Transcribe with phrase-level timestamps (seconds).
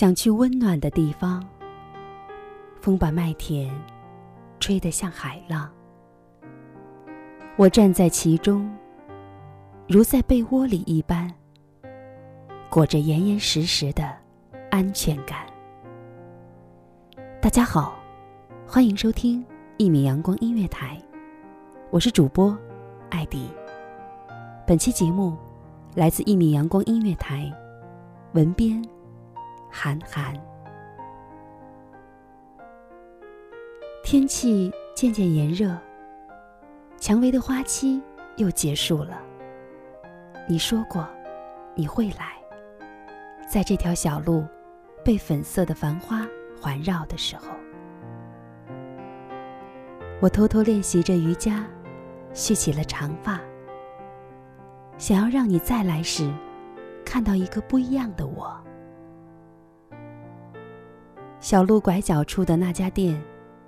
[0.00, 1.46] 想去温暖的地方，
[2.80, 3.70] 风把麦田
[4.58, 5.70] 吹得像海浪。
[7.56, 8.74] 我站在其中，
[9.86, 11.30] 如在被窝里一般，
[12.70, 14.10] 裹着严严实实的
[14.70, 15.40] 安全感。
[17.42, 17.94] 大家好，
[18.66, 19.44] 欢迎收听
[19.76, 20.98] 一米阳光音乐台，
[21.90, 22.56] 我是主播
[23.10, 23.50] 艾迪。
[24.66, 25.36] 本期节目
[25.94, 27.52] 来自一米阳光音乐台，
[28.32, 28.82] 文编。
[29.70, 30.34] 韩寒，
[34.02, 35.78] 天气渐渐炎热，
[36.98, 38.02] 蔷薇的花期
[38.36, 39.22] 又结束了。
[40.48, 41.08] 你说过，
[41.76, 42.34] 你会来，
[43.48, 44.44] 在这条小路
[45.04, 46.26] 被粉色的繁花
[46.60, 47.44] 环绕的时候，
[50.20, 51.64] 我偷偷练习着瑜伽，
[52.34, 53.40] 蓄起了长发，
[54.98, 56.28] 想要让你再来时，
[57.04, 58.60] 看到一个不一样的我。
[61.40, 63.18] 小路拐角处的那家店，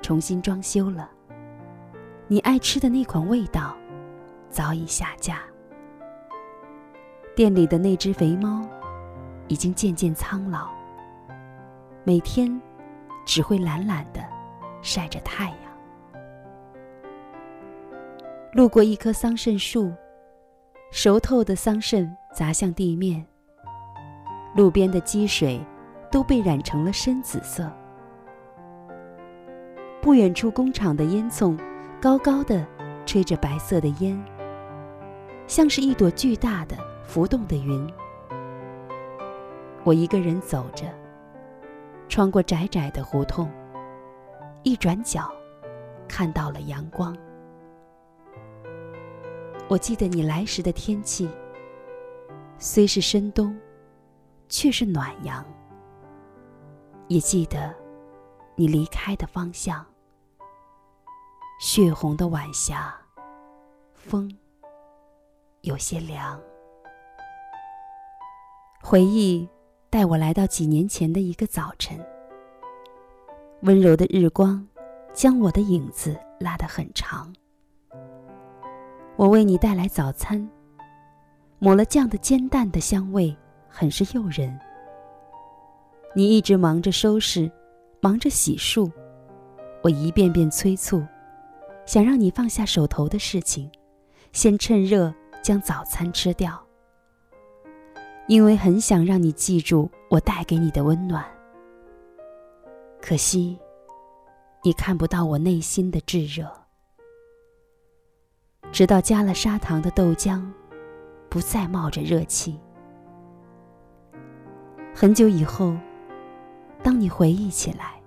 [0.00, 1.10] 重新装修了。
[2.26, 3.76] 你爱吃的那款味道，
[4.48, 5.40] 早已下架。
[7.36, 8.66] 店里的那只肥猫，
[9.48, 10.70] 已经渐渐苍老。
[12.04, 12.58] 每天，
[13.26, 14.24] 只会懒懒的
[14.80, 15.58] 晒着太阳。
[18.54, 19.92] 路过一棵桑葚树，
[20.90, 23.24] 熟透的桑葚砸向地面。
[24.54, 25.60] 路边的积水。
[26.10, 27.70] 都被染成了深紫色。
[30.00, 31.58] 不远处工厂的烟囱，
[32.00, 32.66] 高高的
[33.04, 34.18] 吹着白色的烟，
[35.46, 37.86] 像是一朵巨大的浮动的云。
[39.84, 40.86] 我一个人走着，
[42.08, 43.50] 穿过窄窄的胡同，
[44.62, 45.30] 一转角，
[46.06, 47.16] 看到了阳光。
[49.68, 51.28] 我记得你来时的天气，
[52.56, 53.54] 虽是深冬，
[54.48, 55.44] 却是暖阳。
[57.08, 57.74] 也记得，
[58.54, 59.84] 你离开的方向。
[61.58, 62.94] 血红的晚霞，
[63.94, 64.30] 风
[65.62, 66.40] 有些凉。
[68.82, 69.48] 回忆
[69.90, 71.98] 带我来到几年前的一个早晨。
[73.62, 74.64] 温柔的日光
[75.12, 77.34] 将我的影子拉得很长。
[79.16, 80.48] 我为你带来早餐，
[81.58, 83.36] 抹了酱的煎蛋的香味
[83.66, 84.56] 很是诱人。
[86.18, 87.48] 你一直忙着收拾，
[88.00, 88.90] 忙着洗漱，
[89.84, 91.00] 我一遍遍催促，
[91.86, 93.70] 想让你放下手头的事情，
[94.32, 95.14] 先趁热
[95.44, 96.60] 将早餐吃掉。
[98.26, 101.24] 因为很想让你记住我带给你的温暖。
[103.00, 103.56] 可惜，
[104.64, 106.50] 你看不到我内心的炙热。
[108.72, 110.44] 直到加了砂糖的豆浆，
[111.28, 112.58] 不再冒着热气。
[114.92, 115.76] 很久以后。
[116.88, 118.00] 当你回忆起来，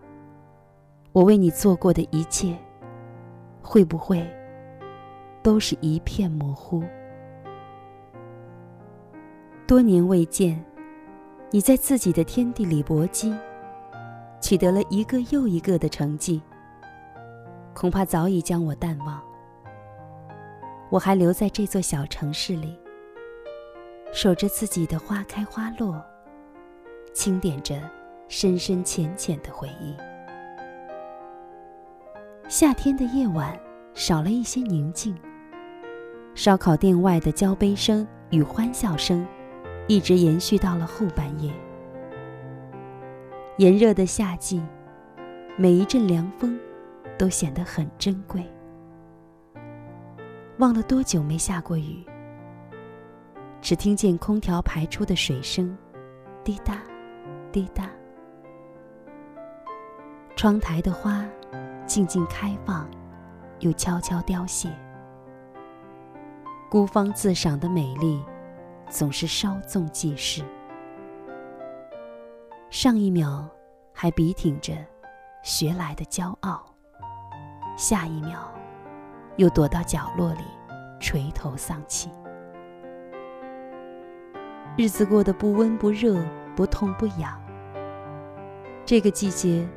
[1.11, 2.57] 我为你做过的一切，
[3.61, 4.27] 会不会
[5.43, 6.83] 都是一片模糊？
[9.67, 10.59] 多年未见，
[11.51, 13.31] 你在自己的天地里搏击，
[14.41, 16.41] 取得了一个又一个的成绩，
[17.75, 19.21] 恐怕早已将我淡忘。
[20.89, 22.75] 我还留在这座小城市里，
[24.11, 26.03] 守着自己的花开花落，
[27.13, 27.79] 清点着。
[28.33, 29.93] 深深浅浅的回忆。
[32.47, 33.59] 夏天的夜晚，
[33.93, 35.13] 少了一些宁静。
[36.33, 39.27] 烧烤店外的交杯声与欢笑声，
[39.85, 41.51] 一直延续到了后半夜。
[43.57, 44.63] 炎热的夏季，
[45.57, 46.57] 每一阵凉风，
[47.17, 48.49] 都显得很珍贵。
[50.59, 52.01] 忘了多久没下过雨，
[53.59, 55.77] 只听见空调排出的水声，
[56.45, 56.77] 滴答，
[57.51, 57.89] 滴答。
[60.41, 61.23] 窗台的花，
[61.85, 62.89] 静静开放，
[63.59, 64.75] 又悄悄凋谢。
[66.67, 68.19] 孤芳自赏的美丽，
[68.89, 70.43] 总是稍纵即逝。
[72.71, 73.47] 上一秒
[73.93, 74.73] 还笔挺着
[75.43, 76.65] 学来的骄傲，
[77.77, 78.51] 下一秒
[79.35, 80.43] 又躲到角落里
[80.99, 82.09] 垂头丧气。
[84.75, 86.19] 日子过得不温不热，
[86.55, 87.39] 不痛不痒。
[88.83, 89.69] 这个季节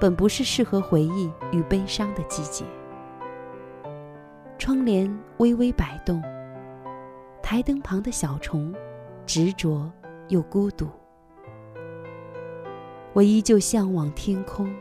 [0.00, 2.64] 本不是适合回忆与悲伤的季节。
[4.58, 6.22] 窗帘微微摆动。
[7.42, 8.74] 台灯旁的小虫，
[9.24, 9.90] 执着
[10.28, 10.88] 又孤独。
[13.12, 14.74] 我依旧向往天空，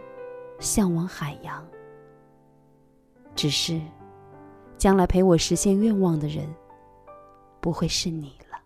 [0.60, 1.66] 向往海洋。
[3.36, 3.80] 只是，
[4.78, 6.52] 将来陪我实现愿望的人，
[7.62, 8.58] 不会是你了。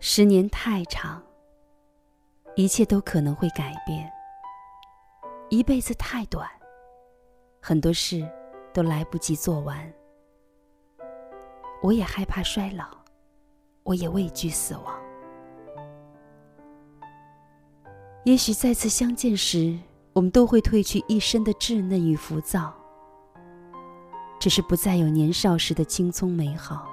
[0.00, 1.22] 十年太长，
[2.58, 4.10] 一切都可能会改变。
[5.48, 6.44] 一辈子太短，
[7.62, 8.28] 很多事
[8.74, 9.78] 都来不及做完。
[11.80, 12.84] 我也害怕衰老，
[13.84, 14.92] 我也畏惧死亡。
[18.24, 19.78] 也许再次相见时，
[20.12, 22.74] 我们都会褪去一身的稚嫩与浮躁，
[24.40, 26.88] 只是不再有年少时的青葱美好。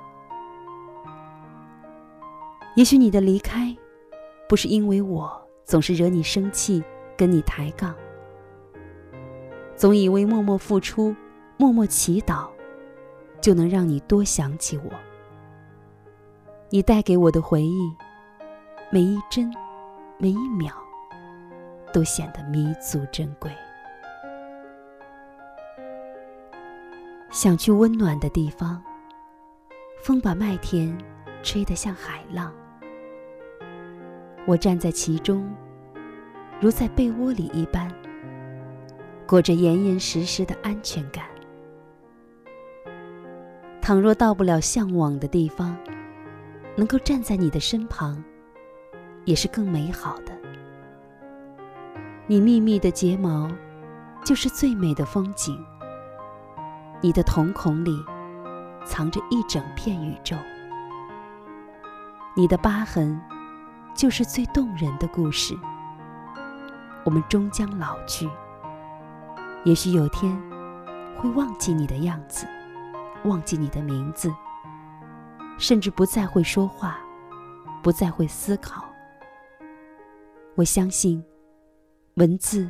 [2.76, 3.76] 也许你的离开，
[4.48, 6.82] 不是因为我总是惹你生气，
[7.18, 7.94] 跟你抬杠，
[9.76, 11.14] 总以为默默付出，
[11.58, 12.48] 默默祈祷。
[13.42, 14.92] 就能让你多想起我。
[16.72, 17.94] 你带给我的回忆，
[18.90, 19.54] 每一帧，
[20.18, 20.74] 每一秒，
[21.94, 23.52] 都显得弥足珍贵。
[27.30, 28.82] 想去温暖的地方，
[30.02, 30.98] 风把麦田
[31.44, 32.52] 吹得像海浪。
[34.48, 35.52] 我站在其中，
[36.62, 37.92] 如在被窝里一般，
[39.28, 41.26] 裹着严严实实的安全感。
[43.82, 45.76] 倘若到不了向往的地方，
[46.76, 48.24] 能够站在你的身旁，
[49.24, 50.32] 也是更美好的。
[52.28, 53.52] 你密密的睫毛，
[54.24, 55.64] 就是最美的风景。
[57.02, 57.96] 你的瞳孔里，
[58.86, 60.36] 藏着一整片宇宙。
[62.36, 63.20] 你的疤痕，
[63.96, 65.58] 就是最动人的故事。
[67.04, 68.30] 我们终将老去，
[69.64, 70.36] 也许有天，
[71.18, 72.46] 会忘记你的样子。
[73.24, 74.32] 忘记你的名字，
[75.58, 77.00] 甚至不再会说话，
[77.82, 78.86] 不再会思考。
[80.54, 81.24] 我相信，
[82.18, 82.70] 文字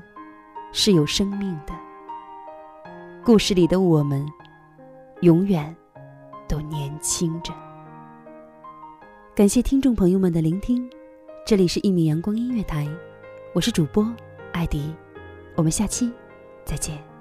[0.71, 1.73] 是有生命的。
[3.21, 4.25] 故事里的我们，
[5.21, 5.75] 永远
[6.47, 7.53] 都年轻着。
[9.35, 10.89] 感谢听众朋友们的聆听，
[11.45, 12.87] 这里是一米阳光音乐台，
[13.53, 14.11] 我是主播
[14.51, 14.91] 艾迪，
[15.53, 16.11] 我们下期
[16.65, 17.14] 再见。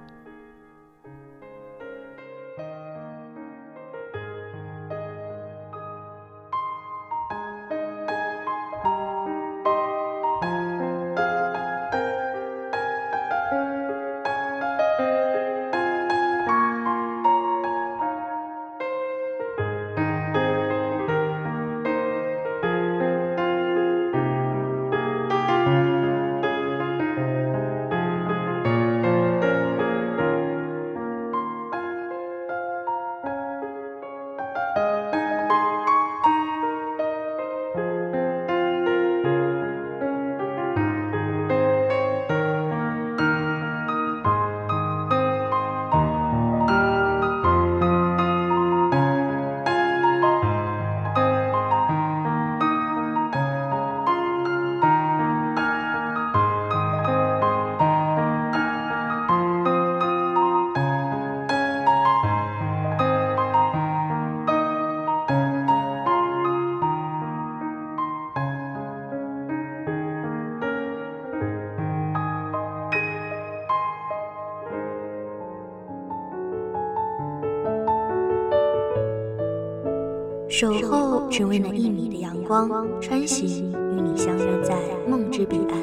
[80.49, 82.69] 守候只为那一米的阳光，
[83.01, 84.77] 穿行与你相约在
[85.09, 85.79] 梦之彼岸。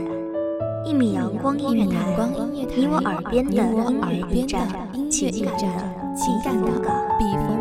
[0.86, 4.68] 一米阳光音乐台，你我耳边的音乐驿站，
[5.10, 5.63] 情感的
[6.15, 6.68] 情感的
[7.18, 7.61] 避风港。